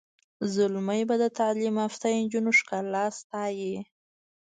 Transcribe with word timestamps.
زلمي 0.53 1.01
به 1.09 1.15
د 1.23 1.25
تعلیم 1.39 1.75
یافته 1.83 2.05
نجونو 2.21 2.51
ښکلا 2.59 3.05
ستایي. 3.19 3.75